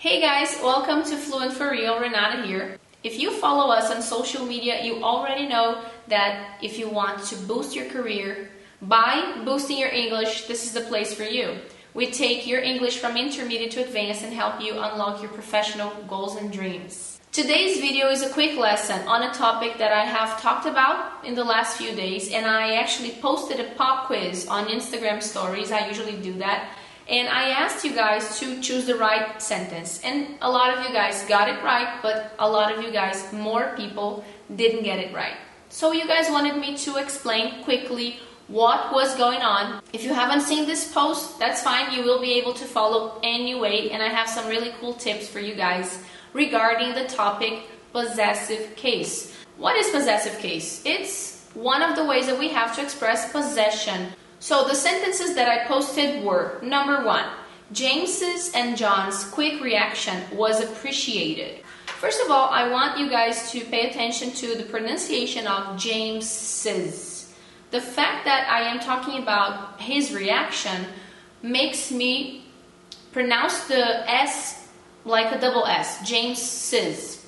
Hey 0.00 0.20
guys, 0.20 0.56
welcome 0.62 1.02
to 1.10 1.16
Fluent 1.16 1.54
for 1.54 1.72
Real. 1.72 1.98
Renata 1.98 2.46
here. 2.46 2.78
If 3.02 3.18
you 3.18 3.32
follow 3.32 3.72
us 3.72 3.90
on 3.90 4.00
social 4.00 4.46
media, 4.46 4.84
you 4.84 5.02
already 5.02 5.48
know 5.48 5.82
that 6.06 6.62
if 6.62 6.78
you 6.78 6.88
want 6.88 7.24
to 7.24 7.34
boost 7.34 7.74
your 7.74 7.86
career 7.86 8.48
by 8.80 9.42
boosting 9.44 9.76
your 9.76 9.88
English, 9.88 10.46
this 10.46 10.64
is 10.64 10.72
the 10.72 10.82
place 10.82 11.12
for 11.12 11.24
you. 11.24 11.56
We 11.94 12.12
take 12.12 12.46
your 12.46 12.60
English 12.60 12.98
from 12.98 13.16
intermediate 13.16 13.72
to 13.72 13.82
advanced 13.82 14.22
and 14.22 14.32
help 14.32 14.60
you 14.60 14.74
unlock 14.74 15.20
your 15.20 15.32
professional 15.32 15.90
goals 16.06 16.36
and 16.36 16.52
dreams. 16.52 17.18
Today's 17.32 17.80
video 17.80 18.08
is 18.08 18.22
a 18.22 18.30
quick 18.30 18.56
lesson 18.56 19.00
on 19.08 19.24
a 19.24 19.34
topic 19.34 19.78
that 19.78 19.92
I 19.92 20.04
have 20.04 20.40
talked 20.40 20.66
about 20.66 21.24
in 21.24 21.34
the 21.34 21.42
last 21.42 21.76
few 21.76 21.92
days, 21.96 22.30
and 22.32 22.46
I 22.46 22.76
actually 22.76 23.18
posted 23.20 23.58
a 23.58 23.74
pop 23.74 24.06
quiz 24.06 24.46
on 24.46 24.68
Instagram 24.68 25.20
stories. 25.20 25.72
I 25.72 25.88
usually 25.88 26.16
do 26.22 26.34
that 26.34 26.70
and 27.08 27.26
I 27.28 27.48
asked 27.48 27.84
you 27.84 27.94
guys 27.94 28.38
to 28.40 28.60
choose 28.60 28.86
the 28.86 28.96
right 28.96 29.40
sentence. 29.40 30.00
And 30.04 30.36
a 30.42 30.50
lot 30.50 30.76
of 30.76 30.84
you 30.84 30.92
guys 30.92 31.24
got 31.24 31.48
it 31.48 31.62
right, 31.64 32.00
but 32.02 32.34
a 32.38 32.48
lot 32.48 32.70
of 32.72 32.82
you 32.84 32.92
guys, 32.92 33.32
more 33.32 33.72
people, 33.76 34.24
didn't 34.54 34.84
get 34.84 34.98
it 34.98 35.14
right. 35.14 35.36
So 35.70 35.92
you 35.92 36.06
guys 36.06 36.30
wanted 36.30 36.56
me 36.58 36.76
to 36.78 36.96
explain 36.96 37.64
quickly 37.64 38.20
what 38.48 38.92
was 38.92 39.14
going 39.16 39.40
on. 39.40 39.82
If 39.92 40.04
you 40.04 40.12
haven't 40.12 40.42
seen 40.42 40.66
this 40.66 40.92
post, 40.92 41.38
that's 41.38 41.62
fine. 41.62 41.92
You 41.92 42.02
will 42.02 42.20
be 42.20 42.32
able 42.32 42.54
to 42.54 42.64
follow 42.64 43.18
anyway. 43.22 43.88
And 43.90 44.02
I 44.02 44.08
have 44.08 44.28
some 44.28 44.46
really 44.46 44.72
cool 44.80 44.94
tips 44.94 45.28
for 45.28 45.40
you 45.40 45.54
guys 45.54 46.02
regarding 46.34 46.94
the 46.94 47.06
topic 47.06 47.62
possessive 47.92 48.76
case. 48.76 49.34
What 49.56 49.76
is 49.76 49.88
possessive 49.90 50.38
case? 50.38 50.82
It's 50.84 51.44
one 51.54 51.82
of 51.82 51.96
the 51.96 52.04
ways 52.04 52.26
that 52.26 52.38
we 52.38 52.48
have 52.50 52.74
to 52.76 52.82
express 52.82 53.32
possession 53.32 54.12
so 54.40 54.66
the 54.66 54.74
sentences 54.74 55.34
that 55.34 55.48
I 55.48 55.66
posted 55.66 56.24
were 56.24 56.58
number 56.62 57.04
one, 57.04 57.26
James's 57.72 58.52
and 58.54 58.76
John's 58.76 59.24
quick 59.24 59.60
reaction 59.60 60.22
was 60.32 60.62
appreciated. 60.62 61.60
First 61.86 62.22
of 62.24 62.30
all, 62.30 62.48
I 62.48 62.70
want 62.70 62.98
you 62.98 63.10
guys 63.10 63.50
to 63.50 63.60
pay 63.60 63.90
attention 63.90 64.30
to 64.32 64.54
the 64.54 64.62
pronunciation 64.62 65.46
of 65.46 65.76
James's. 65.76 67.34
The 67.70 67.80
fact 67.80 68.24
that 68.24 68.48
I 68.48 68.62
am 68.62 68.80
talking 68.80 69.20
about 69.20 69.80
his 69.80 70.14
reaction 70.14 70.86
makes 71.42 71.90
me 71.90 72.44
pronounce 73.12 73.66
the 73.66 74.08
S 74.10 74.68
like 75.04 75.34
a 75.34 75.40
double 75.40 75.66
S, 75.66 76.08
James's. 76.08 77.26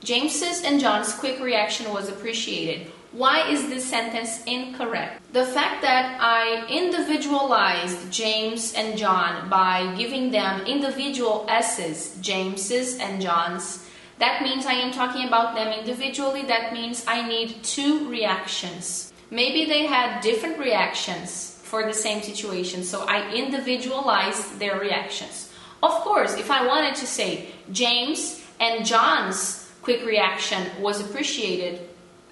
James's 0.00 0.62
and 0.62 0.80
John's 0.80 1.12
quick 1.14 1.40
reaction 1.40 1.92
was 1.92 2.08
appreciated. 2.08 2.90
Why 3.12 3.46
is 3.50 3.68
this 3.68 3.84
sentence 3.84 4.42
incorrect? 4.44 5.20
The 5.34 5.44
fact 5.44 5.82
that 5.82 6.16
I 6.18 6.66
individualized 6.66 8.10
James 8.10 8.72
and 8.72 8.96
John 8.96 9.50
by 9.50 9.94
giving 9.96 10.30
them 10.30 10.64
individual 10.64 11.44
S's, 11.46 12.16
James's 12.22 12.98
and 12.98 13.20
John's, 13.20 13.86
that 14.18 14.42
means 14.42 14.64
I 14.64 14.72
am 14.72 14.92
talking 14.92 15.28
about 15.28 15.54
them 15.54 15.68
individually. 15.68 16.42
That 16.42 16.72
means 16.72 17.04
I 17.06 17.28
need 17.28 17.62
two 17.62 18.08
reactions. 18.08 19.12
Maybe 19.30 19.66
they 19.66 19.84
had 19.84 20.22
different 20.22 20.58
reactions 20.58 21.60
for 21.64 21.84
the 21.84 21.92
same 21.92 22.22
situation, 22.22 22.82
so 22.82 23.04
I 23.06 23.30
individualized 23.34 24.58
their 24.58 24.78
reactions. 24.80 25.52
Of 25.82 25.92
course, 26.00 26.34
if 26.36 26.50
I 26.50 26.66
wanted 26.66 26.94
to 26.96 27.06
say 27.06 27.48
James 27.72 28.40
and 28.58 28.86
John's 28.86 29.70
quick 29.82 30.06
reaction 30.06 30.70
was 30.80 31.00
appreciated, 31.00 31.88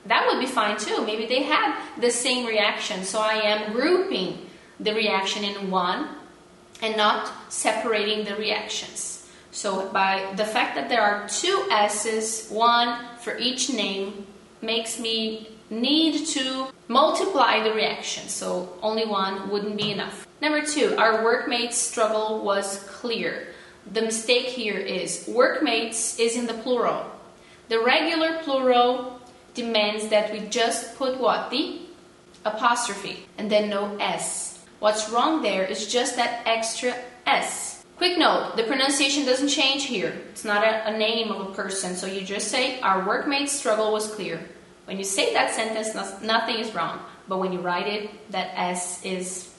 that 0.06 0.26
would 0.26 0.40
be 0.40 0.46
fine 0.46 0.78
too. 0.78 1.04
Maybe 1.04 1.26
they 1.26 1.42
had 1.42 1.78
the 2.00 2.10
same 2.10 2.46
reaction. 2.46 3.04
So 3.04 3.20
I 3.20 3.34
am 3.34 3.72
grouping 3.72 4.38
the 4.78 4.94
reaction 4.94 5.44
in 5.44 5.70
one 5.70 6.08
and 6.82 6.96
not 6.96 7.30
separating 7.52 8.24
the 8.24 8.36
reactions. 8.36 9.28
So 9.50 9.88
by 9.90 10.32
the 10.36 10.44
fact 10.44 10.74
that 10.76 10.88
there 10.88 11.02
are 11.02 11.28
two 11.28 11.66
S's, 11.70 12.48
one 12.48 12.98
for 13.20 13.36
each 13.36 13.70
name, 13.70 14.26
makes 14.62 14.98
me 14.98 15.48
need 15.68 16.26
to 16.26 16.68
multiply 16.88 17.62
the 17.62 17.72
reactions. 17.72 18.32
So 18.32 18.78
only 18.82 19.04
one 19.04 19.50
wouldn't 19.50 19.76
be 19.76 19.92
enough. 19.92 20.26
Number 20.40 20.64
two, 20.64 20.96
our 20.96 21.22
workmates' 21.22 21.76
struggle 21.76 22.42
was 22.42 22.82
clear. 22.84 23.48
The 23.92 24.02
mistake 24.02 24.46
here 24.46 24.78
is 24.78 25.26
workmates 25.28 26.18
is 26.18 26.36
in 26.36 26.46
the 26.46 26.54
plural. 26.54 27.04
The 27.68 27.80
regular 27.80 28.38
plural 28.42 29.19
demands 29.54 30.08
that 30.08 30.32
we 30.32 30.40
just 30.48 30.96
put 30.96 31.20
what? 31.20 31.50
The 31.50 31.80
apostrophe 32.44 33.26
and 33.38 33.50
then 33.50 33.68
no 33.68 33.96
S. 33.98 34.64
What's 34.78 35.10
wrong 35.10 35.42
there 35.42 35.64
is 35.64 35.86
just 35.86 36.16
that 36.16 36.42
extra 36.46 36.94
S. 37.26 37.84
Quick 37.96 38.16
note, 38.16 38.56
the 38.56 38.62
pronunciation 38.62 39.26
doesn't 39.26 39.48
change 39.48 39.84
here. 39.84 40.18
It's 40.30 40.44
not 40.44 40.64
a, 40.64 40.88
a 40.88 40.96
name 40.96 41.30
of 41.30 41.50
a 41.50 41.52
person, 41.52 41.94
so 41.94 42.06
you 42.06 42.22
just 42.22 42.48
say, 42.48 42.80
our 42.80 43.06
workmate's 43.06 43.52
struggle 43.52 43.92
was 43.92 44.14
clear. 44.14 44.40
When 44.86 44.96
you 44.96 45.04
say 45.04 45.34
that 45.34 45.54
sentence, 45.54 45.94
nothing 46.22 46.56
is 46.56 46.74
wrong. 46.74 47.00
But 47.28 47.38
when 47.38 47.52
you 47.52 47.60
write 47.60 47.86
it, 47.86 48.10
that 48.32 48.58
S 48.58 49.04
is 49.04 49.52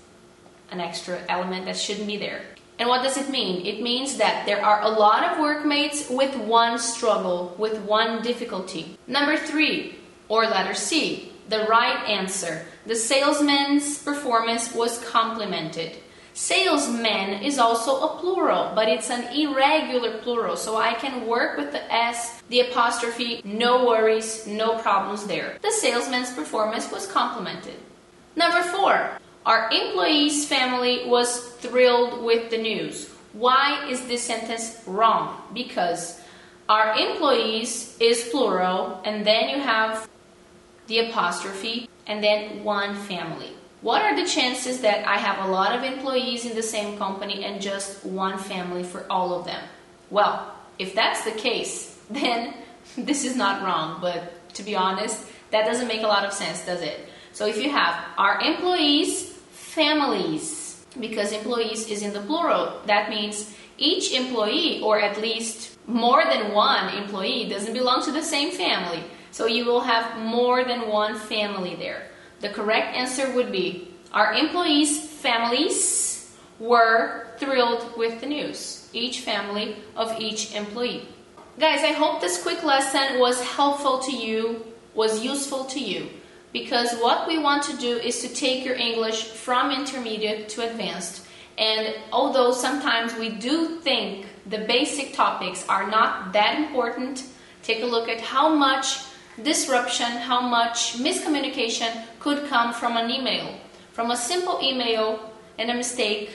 an 0.71 0.81
extra 0.81 1.21
element 1.29 1.65
that 1.65 1.77
shouldn't 1.77 2.07
be 2.07 2.17
there. 2.17 2.41
And 2.81 2.89
what 2.89 3.03
does 3.03 3.15
it 3.15 3.29
mean? 3.29 3.63
It 3.63 3.79
means 3.79 4.17
that 4.17 4.47
there 4.47 4.65
are 4.65 4.81
a 4.81 4.89
lot 4.89 5.23
of 5.23 5.39
workmates 5.39 6.09
with 6.09 6.35
one 6.35 6.79
struggle, 6.79 7.53
with 7.59 7.77
one 7.81 8.23
difficulty. 8.23 8.97
Number 9.05 9.37
three, 9.37 9.99
or 10.29 10.47
letter 10.47 10.73
C, 10.73 11.31
the 11.47 11.67
right 11.69 12.03
answer. 12.09 12.65
The 12.87 12.95
salesman's 12.95 13.99
performance 13.99 14.73
was 14.73 14.97
complimented. 15.05 15.97
Salesman 16.33 17.43
is 17.43 17.59
also 17.59 18.01
a 18.01 18.17
plural, 18.17 18.71
but 18.73 18.87
it's 18.87 19.11
an 19.11 19.25
irregular 19.31 20.17
plural, 20.17 20.57
so 20.57 20.75
I 20.75 20.95
can 20.95 21.27
work 21.27 21.59
with 21.59 21.71
the 21.71 21.83
S, 21.93 22.41
the 22.49 22.61
apostrophe, 22.61 23.43
no 23.45 23.85
worries, 23.85 24.47
no 24.47 24.79
problems 24.79 25.27
there. 25.27 25.59
The 25.61 25.69
salesman's 25.69 26.33
performance 26.33 26.91
was 26.91 27.05
complimented. 27.05 27.75
Number 28.35 28.63
four, 28.63 29.19
our 29.45 29.71
employee's 29.71 30.45
family 30.45 31.07
was 31.07 31.39
thrilled 31.55 32.23
with 32.23 32.51
the 32.51 32.57
news. 32.57 33.09
Why 33.33 33.87
is 33.89 34.05
this 34.05 34.21
sentence 34.21 34.83
wrong? 34.85 35.41
Because 35.53 36.21
our 36.69 36.95
employees 36.95 37.97
is 37.99 38.29
plural, 38.29 39.01
and 39.03 39.25
then 39.25 39.49
you 39.49 39.59
have 39.59 40.07
the 40.87 40.99
apostrophe, 41.09 41.89
and 42.05 42.23
then 42.23 42.63
one 42.63 42.93
family. 42.95 43.51
What 43.81 44.03
are 44.03 44.15
the 44.15 44.29
chances 44.29 44.81
that 44.81 45.07
I 45.07 45.17
have 45.17 45.43
a 45.43 45.51
lot 45.51 45.75
of 45.75 45.83
employees 45.83 46.45
in 46.45 46.55
the 46.55 46.61
same 46.61 46.99
company 46.99 47.43
and 47.43 47.59
just 47.59 48.05
one 48.05 48.37
family 48.37 48.83
for 48.83 49.05
all 49.09 49.33
of 49.33 49.45
them? 49.45 49.63
Well, 50.11 50.53
if 50.77 50.93
that's 50.93 51.23
the 51.23 51.31
case, 51.31 51.97
then 52.09 52.53
this 52.95 53.25
is 53.25 53.35
not 53.35 53.63
wrong, 53.63 53.99
but 54.01 54.53
to 54.53 54.63
be 54.63 54.75
honest, 54.75 55.25
that 55.49 55.65
doesn't 55.65 55.87
make 55.87 56.03
a 56.03 56.07
lot 56.07 56.25
of 56.25 56.31
sense, 56.33 56.63
does 56.63 56.81
it? 56.81 57.07
So 57.33 57.47
if 57.47 57.57
you 57.57 57.71
have 57.71 58.03
our 58.17 58.39
employees 58.41 59.30
families 59.71 60.85
because 60.99 61.31
employees 61.31 61.87
is 61.87 62.01
in 62.01 62.13
the 62.13 62.21
plural. 62.21 62.81
That 62.85 63.09
means 63.09 63.55
each 63.77 64.11
employee, 64.13 64.81
or 64.81 64.99
at 64.99 65.21
least 65.21 65.77
more 65.87 66.23
than 66.25 66.53
one 66.53 66.93
employee, 66.95 67.49
doesn't 67.49 67.73
belong 67.73 68.03
to 68.03 68.11
the 68.11 68.21
same 68.21 68.51
family. 68.51 69.03
So 69.31 69.47
you 69.47 69.65
will 69.65 69.81
have 69.81 70.19
more 70.19 70.65
than 70.65 70.89
one 70.89 71.15
family 71.15 71.75
there. 71.75 72.07
The 72.41 72.49
correct 72.49 72.95
answer 72.95 73.31
would 73.33 73.51
be 73.51 73.87
our 74.11 74.33
employees' 74.33 74.99
families 74.99 76.35
were 76.59 77.27
thrilled 77.37 77.97
with 77.97 78.19
the 78.19 78.27
news. 78.27 78.89
Each 78.91 79.21
family 79.21 79.77
of 79.95 80.19
each 80.19 80.53
employee. 80.53 81.07
Guys, 81.57 81.79
I 81.79 81.93
hope 81.93 82.19
this 82.19 82.43
quick 82.43 82.63
lesson 82.63 83.19
was 83.19 83.41
helpful 83.41 83.99
to 83.99 84.11
you, 84.11 84.65
was 84.93 85.23
useful 85.23 85.63
to 85.65 85.79
you 85.79 86.09
because 86.53 86.93
what 86.99 87.27
we 87.27 87.37
want 87.37 87.63
to 87.63 87.77
do 87.77 87.97
is 87.97 88.21
to 88.21 88.27
take 88.27 88.65
your 88.65 88.75
English 88.75 89.23
from 89.23 89.71
intermediate 89.71 90.49
to 90.49 90.69
advanced. 90.69 91.25
And 91.57 91.95
although 92.11 92.51
sometimes 92.51 93.15
we 93.15 93.29
do 93.29 93.79
think 93.79 94.25
the 94.45 94.59
basic 94.59 95.13
topics 95.13 95.67
are 95.69 95.89
not 95.89 96.33
that 96.33 96.57
important, 96.57 97.23
take 97.63 97.83
a 97.83 97.85
look 97.85 98.09
at 98.09 98.19
how 98.19 98.53
much 98.53 98.99
disruption, 99.41 100.07
how 100.07 100.41
much 100.41 100.97
miscommunication 100.97 102.05
could 102.19 102.47
come 102.47 102.73
from 102.73 102.97
an 102.97 103.09
email, 103.09 103.55
from 103.93 104.11
a 104.11 104.17
simple 104.17 104.59
email 104.61 105.31
and 105.57 105.69
a 105.69 105.73
mistake 105.73 106.31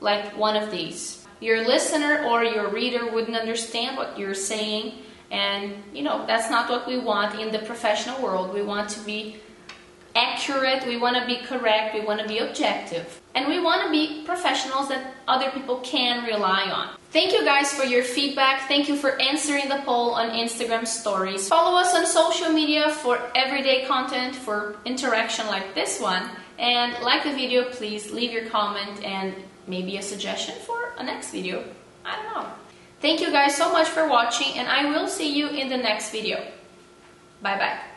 like 0.00 0.36
one 0.36 0.56
of 0.56 0.70
these. 0.70 1.26
Your 1.40 1.66
listener 1.66 2.24
or 2.28 2.44
your 2.44 2.68
reader 2.68 3.10
wouldn't 3.10 3.36
understand 3.36 3.96
what 3.96 4.18
you're 4.18 4.34
saying, 4.34 4.94
and 5.30 5.74
you 5.94 6.02
know, 6.02 6.26
that's 6.26 6.50
not 6.50 6.68
what 6.68 6.86
we 6.86 6.98
want 6.98 7.38
in 7.38 7.52
the 7.52 7.60
professional 7.60 8.20
world. 8.20 8.52
We 8.52 8.62
want 8.62 8.90
to 8.90 9.00
be 9.00 9.36
accurate, 10.14 10.86
we 10.86 10.96
want 10.96 11.16
to 11.16 11.26
be 11.26 11.36
correct, 11.44 11.94
we 11.94 12.00
want 12.00 12.20
to 12.20 12.28
be 12.28 12.38
objective, 12.38 13.20
and 13.34 13.48
we 13.48 13.60
want 13.60 13.82
to 13.84 13.90
be 13.90 14.22
professionals 14.24 14.88
that 14.88 15.14
other 15.28 15.50
people 15.50 15.78
can 15.80 16.24
rely 16.24 16.64
on. 16.70 16.90
Thank 17.10 17.32
you 17.32 17.44
guys 17.44 17.72
for 17.72 17.84
your 17.84 18.04
feedback. 18.04 18.68
Thank 18.68 18.88
you 18.88 18.96
for 18.96 19.20
answering 19.20 19.68
the 19.68 19.82
poll 19.84 20.12
on 20.12 20.30
Instagram 20.30 20.86
stories. 20.86 21.48
Follow 21.48 21.76
us 21.78 21.94
on 21.94 22.06
social 22.06 22.52
media 22.52 22.90
for 22.90 23.18
everyday 23.34 23.84
content, 23.86 24.34
for 24.36 24.76
interaction 24.84 25.46
like 25.48 25.74
this 25.74 26.00
one. 26.00 26.30
And 26.58 26.92
like 27.02 27.24
the 27.24 27.32
video, 27.32 27.64
please 27.64 28.12
leave 28.12 28.32
your 28.32 28.46
comment 28.50 29.02
and 29.02 29.34
maybe 29.66 29.96
a 29.96 30.02
suggestion 30.02 30.54
for 30.66 30.92
a 30.98 31.02
next 31.02 31.32
video. 31.32 31.64
I 32.04 32.16
don't 32.16 32.34
know. 32.34 32.50
Thank 33.00 33.20
you 33.20 33.32
guys 33.32 33.56
so 33.56 33.72
much 33.72 33.88
for 33.88 34.08
watching 34.08 34.58
and 34.58 34.68
I 34.68 34.84
will 34.90 35.08
see 35.08 35.34
you 35.34 35.48
in 35.48 35.68
the 35.68 35.78
next 35.78 36.12
video. 36.12 36.36
Bye 37.42 37.58
bye. 37.58 37.89